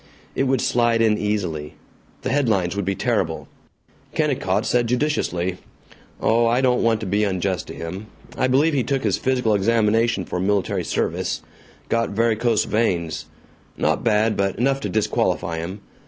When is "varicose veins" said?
12.09-13.25